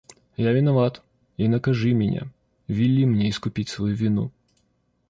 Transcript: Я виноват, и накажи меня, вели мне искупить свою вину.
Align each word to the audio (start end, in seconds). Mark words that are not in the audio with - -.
Я 0.37 0.51
виноват, 0.51 1.03
и 1.37 1.47
накажи 1.47 1.93
меня, 1.93 2.33
вели 2.67 3.05
мне 3.05 3.29
искупить 3.29 3.69
свою 3.69 3.95
вину. 3.95 4.31